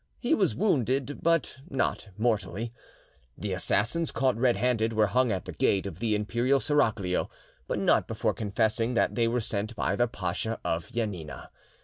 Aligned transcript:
He 0.17 0.33
was 0.33 0.55
wounded, 0.55 1.19
but 1.21 1.57
not 1.69 2.09
mortally. 2.17 2.73
The 3.37 3.53
assassins, 3.53 4.09
caught 4.09 4.35
red 4.35 4.57
handed, 4.57 4.93
were 4.93 5.05
hung 5.05 5.31
at 5.31 5.45
the 5.45 5.51
gate 5.51 5.85
of 5.85 5.99
the 5.99 6.15
Imperial 6.15 6.59
Seraglio, 6.59 7.29
but 7.67 7.77
not 7.77 8.07
before 8.07 8.33
confessing 8.33 8.95
that 8.95 9.13
they 9.13 9.27
were 9.27 9.39
sent 9.41 9.75
by 9.75 9.95
the 9.95 10.07
Pacha 10.07 10.59
of 10.65 10.91
Janina. 10.91 11.51